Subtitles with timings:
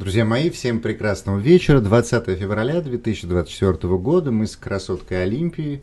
[0.00, 1.78] Друзья мои, всем прекрасного вечера.
[1.78, 5.82] 20 февраля 2024 года мы с красоткой Олимпии,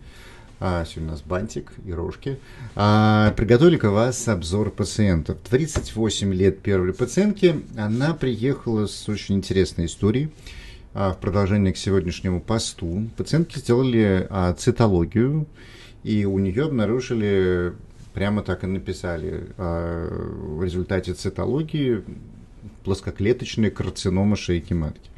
[0.59, 2.39] а, сегодня у нас бантик и рожки,
[2.73, 5.37] а, приготовили к вас обзор пациентов.
[5.47, 7.63] 38 лет первой пациентки.
[7.77, 10.31] Она приехала с очень интересной историей.
[10.95, 15.45] А, в продолжение к сегодняшнему посту пациентки сделали а, цитологию,
[16.03, 17.73] и у нее обнаружили
[18.15, 19.45] прямо так и написали.
[19.59, 20.07] А,
[20.57, 22.03] в результате цитологии
[22.87, 25.09] плоскоклеточная карцинома шейки матки.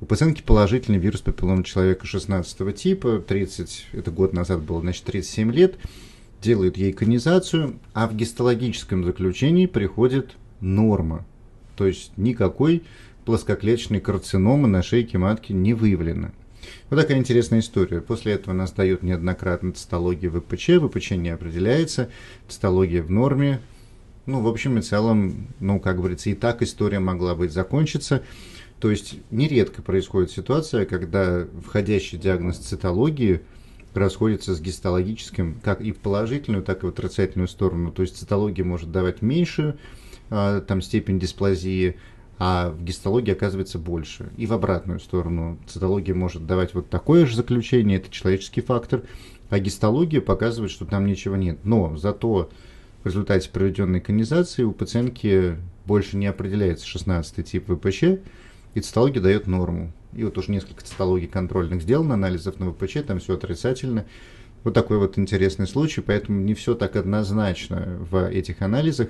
[0.00, 5.50] У пациентки положительный вирус папиллома человека 16 типа, 30, это год назад было, значит, 37
[5.50, 5.74] лет,
[6.40, 11.26] делают ей конизацию, а в гистологическом заключении приходит норма.
[11.74, 12.84] То есть никакой
[13.24, 16.30] плоскоклеточной карциномы на шейке матки не выявлено.
[16.90, 18.00] Вот такая интересная история.
[18.00, 22.08] После этого нас дают неоднократно цитология ВПЧ, ВПЧ не определяется,
[22.46, 23.58] цитология в норме,
[24.30, 28.22] ну, в общем и целом, ну, как говорится, и так история могла быть закончиться.
[28.78, 33.42] То есть нередко происходит ситуация, когда входящий диагноз цитологии
[33.92, 37.90] расходится с гистологическим как и в положительную, так и в отрицательную сторону.
[37.90, 39.76] То есть цитология может давать меньшую
[40.30, 41.96] а, там, степень дисплазии,
[42.38, 44.30] а в гистологии оказывается больше.
[44.38, 45.58] И в обратную сторону.
[45.66, 49.02] Цитология может давать вот такое же заключение, это человеческий фактор,
[49.50, 51.58] а гистология показывает, что там ничего нет.
[51.64, 52.48] Но зато
[53.02, 55.56] в результате проведенной конизации у пациентки
[55.86, 58.04] больше не определяется 16 тип ВПЧ,
[58.74, 59.92] и цитология дает норму.
[60.12, 64.06] И вот уже несколько цитологий контрольных сделано, анализов на ВПЧ, там все отрицательно.
[64.62, 69.08] Вот такой вот интересный случай, поэтому не все так однозначно в этих анализах,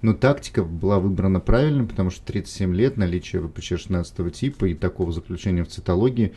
[0.00, 5.10] но тактика была выбрана правильно, потому что 37 лет наличие ВПЧ 16 типа и такого
[5.10, 6.34] заключения в цитологии,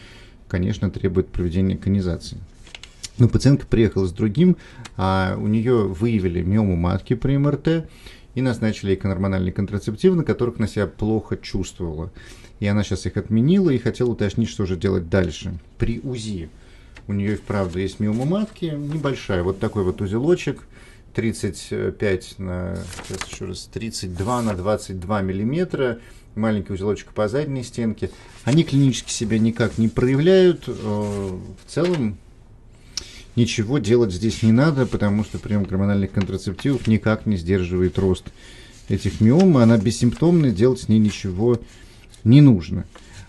[0.47, 2.39] конечно, требует проведения конизации.
[3.17, 4.57] Но пациентка приехала с другим,
[4.97, 7.87] а у нее выявили миому матки при МРТ
[8.33, 12.11] и назначили ей гормональные контрацептивы, на которых она себя плохо чувствовала.
[12.59, 15.57] И она сейчас их отменила и хотела уточнить, что же делать дальше.
[15.77, 16.49] При УЗИ
[17.07, 20.67] у нее и вправду есть миома матки, небольшая, вот такой вот узелочек,
[21.13, 25.99] 35 на, сейчас еще раз, 32 на 22 миллиметра,
[26.35, 28.11] маленький узелочек по задней стенке.
[28.43, 30.65] Они клинически себя никак не проявляют.
[30.67, 32.17] Э, в целом
[33.35, 38.25] ничего делать здесь не надо, потому что прием гормональных контрацептивов никак не сдерживает рост
[38.89, 41.59] этих миом, она бессимптомная, делать с ней ничего
[42.23, 42.85] не нужно.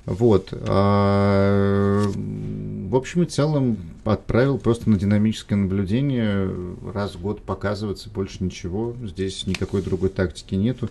[0.06, 0.50] Вот.
[0.52, 6.48] А, в общем и целом отправил просто на динамическое наблюдение,
[6.94, 10.88] раз в год показываться, больше ничего, здесь никакой другой тактики нету.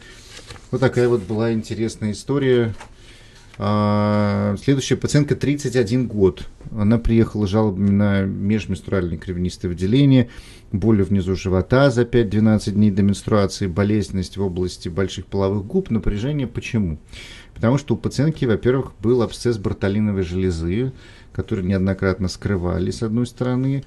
[0.69, 2.75] Вот такая вот была интересная история.
[3.57, 6.45] А, следующая пациентка 31 год.
[6.77, 10.29] Она приехала жалобами на межменструальное кровянистое выделение,
[10.71, 16.47] боли внизу живота за 5-12 дней до менструации, болезненность в области больших половых губ, напряжение.
[16.47, 16.97] Почему?
[17.53, 20.91] Потому что у пациентки, во-первых, был абсцесс бартолиновой железы,
[21.31, 23.83] который неоднократно скрывали с одной стороны,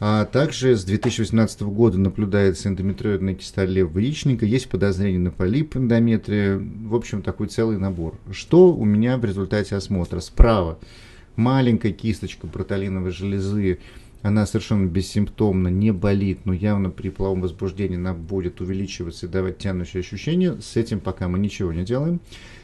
[0.00, 6.60] а также с 2018 года наблюдается эндометриозная киста левого яичника, есть подозрение на полип эндометрия,
[6.86, 8.14] в общем, такой целый набор.
[8.30, 10.20] Что у меня в результате осмотра?
[10.20, 10.78] Справа
[11.36, 13.78] маленькая кисточка протолиновой железы,
[14.22, 19.58] она совершенно бессимптомно, не болит, но явно при половом возбуждении она будет увеличиваться и давать
[19.58, 20.60] тянущее ощущение.
[20.62, 22.20] С этим пока мы ничего не делаем.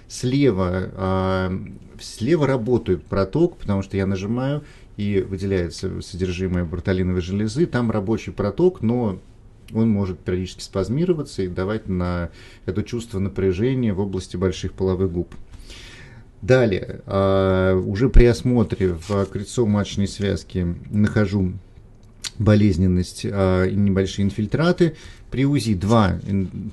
[0.09, 1.59] Слева, э,
[2.01, 4.65] слева работает проток, потому что я нажимаю,
[4.97, 7.67] и выделяется содержимое бартолиновой железы.
[7.67, 9.19] Там рабочий проток, но
[9.73, 12.31] он может периодически спазмироваться и давать на
[12.67, 15.35] это чувство напряжения в области больших половых губ.
[16.43, 21.53] Далее, а, уже при осмотре в крестцово-маточной связке нахожу
[22.39, 24.97] болезненность а, и небольшие инфильтраты.
[25.31, 26.19] При УЗИ два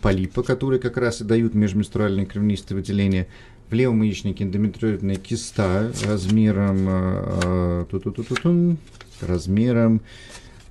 [0.02, 3.28] полипа, которые как раз и дают межменструальное кровянистое выделение.
[3.70, 8.78] В левом яичнике эндометриозная киста размером, -ту,
[9.20, 10.02] размером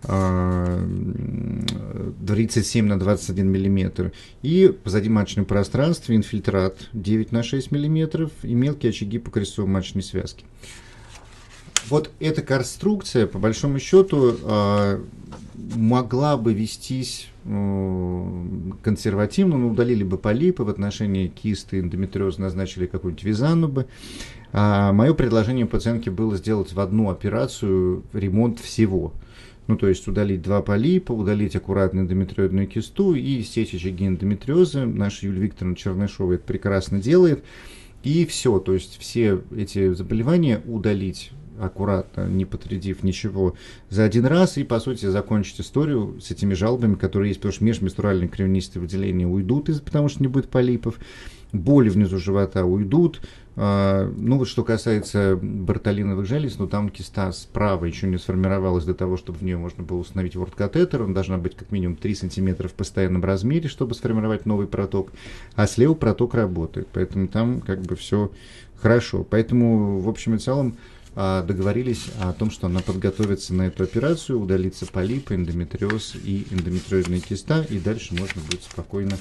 [0.03, 4.13] 37 на 21 миллиметр.
[4.43, 10.45] И позади маточное пространство инфильтрат 9 на 6 миллиметров и мелкие очаги по крестцово-маточной связке.
[11.89, 15.05] Вот эта конструкция, по большому счету, э,
[15.77, 18.45] могла бы вестись э,
[18.83, 23.87] консервативно, но удалили бы полипы в отношении кисты, эндометриоза назначили какую-нибудь визану бы.
[24.53, 29.13] А мое предложение пациентке было сделать в одну операцию ремонт всего.
[29.67, 34.87] Ну, то есть удалить два полипа, удалить аккуратно эндометриозную кисту и сечь очаги эндометриоза.
[34.87, 37.43] Наша Юлия Викторовна Чернышова это прекрасно делает.
[38.03, 43.57] И все, то есть все эти заболевания удалить аккуратно, не потрядив ничего,
[43.89, 47.65] за один раз и, по сути, закончить историю с этими жалобами, которые есть, потому что
[47.65, 50.99] межменструальные кровянистые выделения уйдут, из потому что не будет полипов,
[51.53, 53.21] боли внизу живота уйдут.
[53.59, 58.93] А, ну вот что касается бартолиновых желез, ну там киста справа еще не сформировалась для
[58.93, 61.03] того, чтобы в нее можно было установить ворд-катетер.
[61.03, 65.11] Он должна быть как минимум 3 сантиметра в постоянном размере, чтобы сформировать новый проток.
[65.55, 68.31] А слева проток работает, поэтому там как бы все
[68.77, 69.25] хорошо.
[69.25, 70.77] Поэтому в общем и целом
[71.15, 77.21] а, договорились о том, что она подготовится на эту операцию, удалится полип, эндометриоз и эндометриозная
[77.21, 79.17] киста, и дальше можно будет спокойно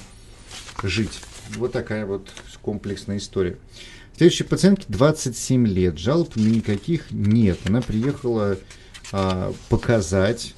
[0.82, 1.22] жить.
[1.56, 2.28] Вот такая вот
[2.62, 3.56] комплексная история.
[4.16, 7.58] Следующей пациентке 27 лет, жалоб никаких нет.
[7.66, 8.56] Она приехала
[9.12, 10.54] а, показать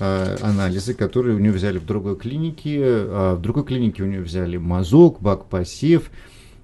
[0.00, 2.80] а, анализы, которые у нее взяли в другой клинике.
[2.82, 6.10] А, в другой клинике у нее взяли мазок, бак посев,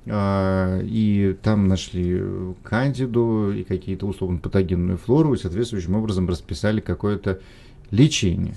[0.07, 2.23] а, и там нашли
[2.63, 7.41] кандиду и какие-то условно патогенную флору, и соответствующим образом расписали какое-то
[7.91, 8.57] лечение.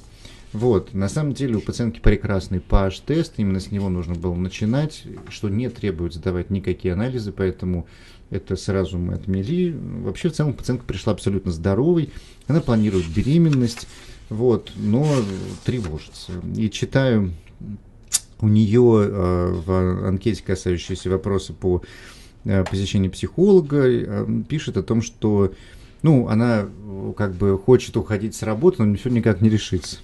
[0.53, 5.47] Вот, на самом деле у пациентки прекрасный PH-тест, именно с него нужно было начинать, что
[5.47, 7.87] не требует сдавать никакие анализы, поэтому
[8.29, 9.71] это сразу мы отмели.
[9.71, 12.09] Вообще, в целом, пациентка пришла абсолютно здоровой,
[12.47, 13.87] она планирует беременность,
[14.29, 15.07] вот, но
[15.63, 16.33] тревожится.
[16.55, 17.31] И читаю
[18.41, 21.81] у нее э, в анкете, касающейся вопроса по
[22.43, 25.53] э, посещению психолога, э, пишет о том, что
[26.01, 26.67] ну, она
[27.15, 29.97] как бы хочет уходить с работы, но все никак не решится.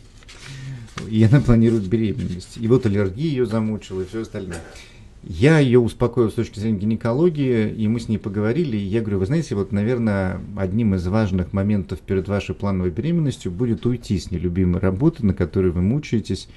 [1.10, 2.58] И она планирует беременность.
[2.58, 4.62] И вот аллергия ее замучила, и все остальное.
[5.24, 8.78] Я ее успокоил с точки зрения гинекологии, и мы с ней поговорили.
[8.78, 13.52] И я говорю, вы знаете, вот, наверное, одним из важных моментов перед вашей плановой беременностью
[13.52, 16.48] будет уйти с нелюбимой работы, на которой вы мучаетесь,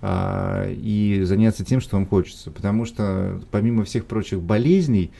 [0.00, 2.50] а, и заняться тем, что вам хочется.
[2.50, 5.10] Потому что помимо всех прочих болезней,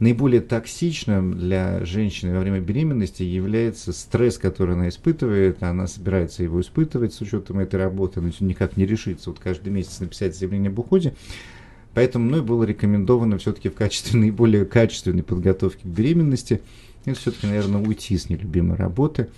[0.00, 5.62] наиболее токсичным для женщины во время беременности является стресс, который она испытывает.
[5.62, 10.00] Она собирается его испытывать с учетом этой работы, но никак не решится вот каждый месяц
[10.00, 11.14] написать заявление об уходе.
[11.94, 16.60] Поэтому мной было рекомендовано все-таки в качестве наиболее качественной подготовки к беременности,
[17.04, 19.28] это все-таки, наверное, уйти с нелюбимой работы,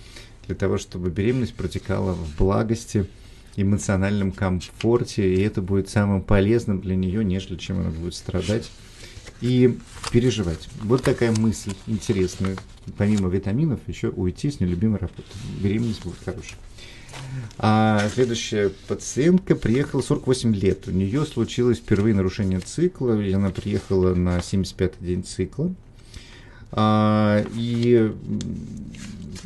[0.45, 3.07] для того, чтобы беременность протекала в благости,
[3.55, 8.69] эмоциональном комфорте, и это будет самым полезным для нее, нежели чем она будет страдать
[9.41, 9.77] и
[10.11, 10.69] переживать.
[10.81, 12.57] Вот такая мысль интересная.
[12.97, 15.23] Помимо витаминов, еще уйти с нелюбимой работы.
[15.59, 16.57] Беременность будет хорошая.
[17.57, 20.87] А следующая пациентка приехала 48 лет.
[20.87, 25.73] У нее случилось впервые нарушение цикла, и она приехала на 75-й день цикла.
[26.71, 28.13] А, и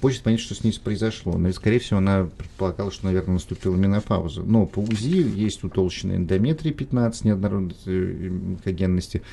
[0.01, 1.37] хочет понять, что с ней произошло.
[1.37, 4.43] Но, скорее всего, она предполагала, что, наверное, наступила менопауза.
[4.43, 9.23] Но по УЗИ есть утолщенная эндометрия 15 неоднородной э, когенности,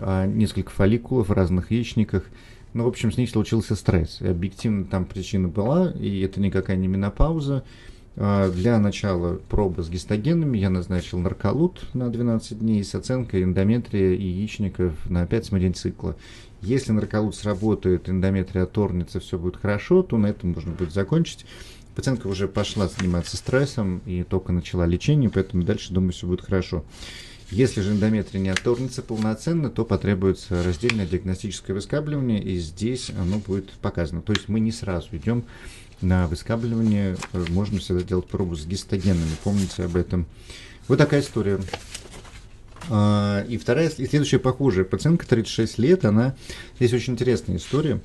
[0.00, 2.24] а, несколько фолликулов в разных яичниках.
[2.72, 4.20] Ну, в общем, с ней случился стресс.
[4.20, 7.62] И объективно там причина была, и это никакая не менопауза.
[8.16, 14.14] А, для начала пробы с гистогенами я назначил нарколут на 12 дней с оценкой эндометрия
[14.14, 16.16] и яичников на 5 день цикла.
[16.64, 21.44] Если нарколут сработает, эндометрия оторнется, все будет хорошо, то на этом можно будет закончить.
[21.94, 26.82] Пациентка уже пошла заниматься стрессом и только начала лечение, поэтому дальше, думаю, все будет хорошо.
[27.50, 33.70] Если же эндометрия не оторнется полноценно, то потребуется раздельное диагностическое выскабливание, и здесь оно будет
[33.72, 34.22] показано.
[34.22, 35.44] То есть мы не сразу идем
[36.00, 37.16] на выскабливание,
[37.50, 40.24] можно всегда делать пробу с гистогенами, помните об этом.
[40.88, 41.60] Вот такая история.
[42.90, 46.34] А, и вторая, и следующая похожая пациентка, 36 лет, она,
[46.76, 48.00] здесь очень интересная история.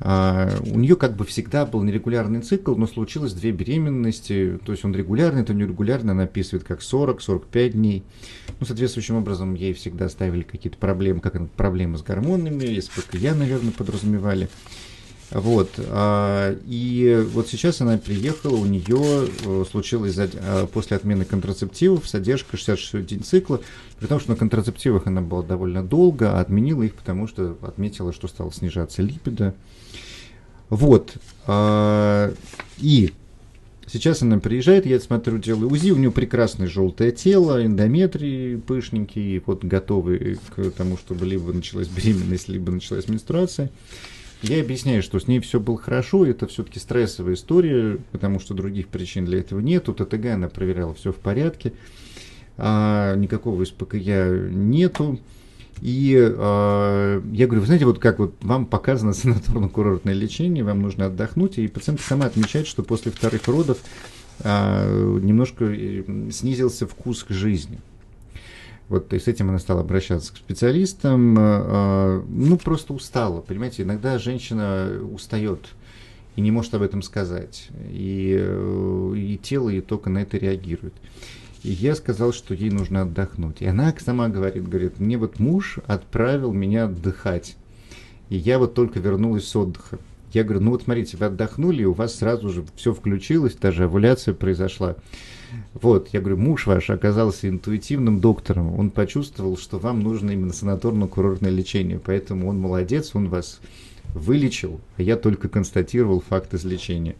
[0.00, 4.84] А, у нее как бы всегда был нерегулярный цикл, но случилось две беременности, то есть
[4.84, 8.02] он регулярный, это нерегулярный, она описывает как 40-45 дней.
[8.60, 14.48] Ну, соответствующим образом ей всегда ставили какие-то проблемы, как проблемы с гормонами, СПКЯ, наверное, подразумевали.
[15.34, 15.70] Вот.
[15.88, 22.56] А, и вот сейчас она приехала, у нее э, случилось а, после отмены контрацептивов задержка
[22.56, 23.60] 66 день цикла,
[23.98, 28.12] при том, что на контрацептивах она была довольно долго, а отменила их, потому что отметила,
[28.12, 29.54] что стала снижаться липида.
[30.68, 31.14] Вот.
[31.46, 32.34] А,
[32.78, 33.12] и
[33.86, 39.64] сейчас она приезжает, я смотрю, делаю УЗИ, у нее прекрасное желтое тело, эндометрий пышненький, вот
[39.64, 43.70] готовый к тому, чтобы либо началась беременность, либо началась менструация.
[44.42, 48.88] Я объясняю, что с ней все было хорошо, это все-таки стрессовая история, потому что других
[48.88, 49.88] причин для этого нет.
[49.88, 51.72] У ТТГ она проверяла, все в порядке,
[52.58, 55.20] а, никакого СПКЯ нету.
[55.80, 61.06] И э, я говорю, вы знаете, вот как вот вам показано санаторно-курортное лечение, вам нужно
[61.06, 63.78] отдохнуть, и пациентка сама отмечает, что после вторых родов
[64.44, 65.74] э, немножко
[66.30, 67.80] снизился вкус к жизни.
[68.88, 71.38] Вот и с этим она стала обращаться к специалистам.
[71.38, 73.40] Э, э, ну, просто устала.
[73.40, 75.68] Понимаете, иногда женщина устает
[76.36, 77.68] и не может об этом сказать.
[77.90, 80.94] И, э, и тело и только на это реагирует.
[81.62, 83.60] И я сказал, что ей нужно отдохнуть.
[83.60, 87.56] И она сама говорит, говорит, мне вот муж отправил меня отдыхать.
[88.30, 89.98] И я вот только вернулась с отдыха.
[90.32, 93.84] Я говорю, ну вот смотрите, вы отдохнули, и у вас сразу же все включилось, даже
[93.84, 94.96] овуляция произошла.
[95.74, 101.50] Вот, я говорю, муж ваш оказался интуитивным доктором, он почувствовал, что вам нужно именно санаторно-курортное
[101.50, 103.60] лечение, поэтому он молодец, он вас
[104.14, 107.16] вылечил, а я только констатировал факт излечения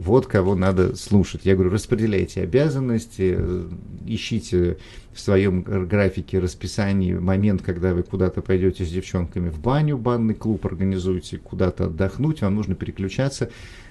[0.00, 1.42] вот кого надо слушать.
[1.44, 3.68] Я говорю, распределяйте обязанности, э,
[4.06, 4.78] ищите
[5.12, 10.64] в своем графике, расписании момент, когда вы куда-то пойдете с девчонками в баню, банный клуб
[10.64, 13.50] организуете, куда-то отдохнуть, вам нужно переключаться,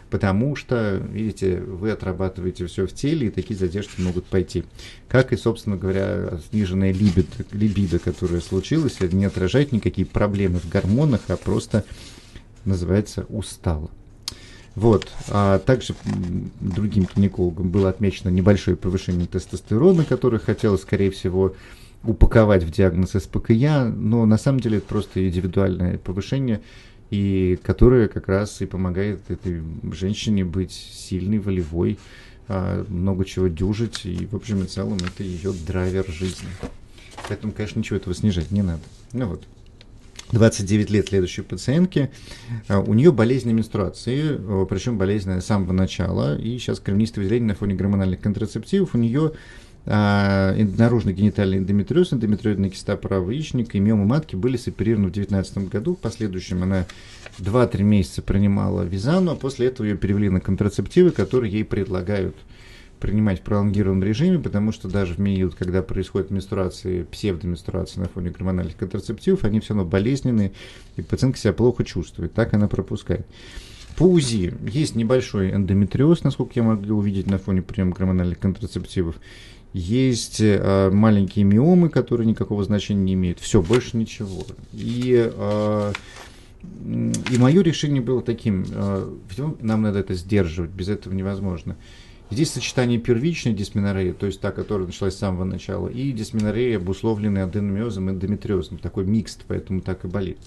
[0.09, 4.63] потому что, видите, вы отрабатываете все в теле, и такие задержки могут пойти.
[5.07, 11.21] Как и, собственно говоря, сниженная либидо, либидо которая случилась, не отражает никакие проблемы в гормонах,
[11.27, 11.85] а просто
[12.65, 13.91] называется устало.
[14.79, 15.09] Вот.
[15.27, 15.93] А также
[16.61, 21.53] другим гинекологам было отмечено небольшое повышение тестостерона, которое хотелось, скорее всего,
[22.03, 26.61] упаковать в диагноз СПКЯ, но на самом деле это просто индивидуальное повышение,
[27.09, 31.99] и которое как раз и помогает этой женщине быть сильной, волевой,
[32.47, 36.47] а, много чего дюжить, и в общем и целом это ее драйвер жизни.
[37.27, 38.83] Поэтому, конечно, ничего этого снижать не надо.
[39.11, 39.43] Ну вот.
[40.31, 42.11] 29 лет следующей пациентке,
[42.67, 47.49] а, у нее болезнь менструации, а, причем болезнь с самого начала, и сейчас кровянистое выделение
[47.49, 49.31] на фоне гормональных контрацептивов, у нее
[49.85, 55.69] а, наружный генитальный эндометриоз, эндометриоидная киста правого яичника и миома матки были соперированы в 2019
[55.69, 55.95] году.
[55.95, 56.85] В последующем она
[57.39, 62.35] 2-3 месяца принимала визану, а после этого ее перевели на контрацептивы, которые ей предлагают
[62.99, 68.29] принимать в пролонгированном режиме, потому что даже в период, когда происходит менструации, псевдоменструации на фоне
[68.29, 70.51] гормональных контрацептивов, они все равно болезненные,
[70.97, 73.25] и пациентка себя плохо чувствует, так она пропускает.
[73.95, 79.15] По УЗИ есть небольшой эндометриоз, насколько я могу увидеть на фоне приема гормональных контрацептивов.
[79.73, 83.39] Есть э, маленькие миомы, которые никакого значения не имеют.
[83.39, 84.43] Все, больше ничего.
[84.73, 85.93] И, э,
[86.83, 89.15] и мое решение было таким, э,
[89.61, 91.75] нам надо это сдерживать, без этого невозможно.
[92.31, 97.43] Здесь сочетание первичной дисменореи, то есть та, которая началась с самого начала, и дисменореи, обусловленные
[97.43, 98.77] аденомиозом и эндометриозом.
[98.77, 100.37] Такой микс, поэтому так и болит.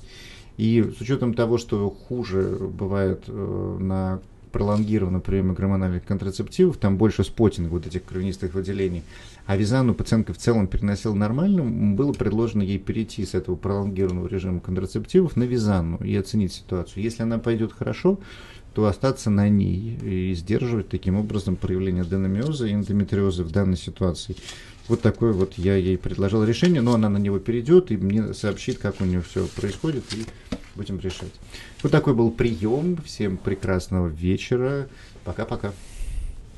[0.58, 4.20] И с учетом того, что хуже бывает э, на
[4.52, 9.02] пролонгированном приеме гормональных контрацептивов, там больше спотинг вот этих кровянистых выделений,
[9.46, 11.64] а визану пациентка в целом переносила нормально,
[11.96, 17.02] было предложено ей перейти с этого пролонгированного режима контрацептивов на визану и оценить ситуацию.
[17.02, 18.20] Если она пойдет хорошо,
[18.74, 24.36] то остаться на ней и сдерживать таким образом проявление аденомиоза и эндометриоза в данной ситуации.
[24.88, 28.78] Вот такое вот я ей предложил решение, но она на него перейдет и мне сообщит,
[28.78, 30.24] как у нее все происходит, и
[30.74, 31.32] будем решать.
[31.82, 32.98] Вот такой был прием.
[33.04, 34.88] Всем прекрасного вечера.
[35.24, 35.72] Пока-пока.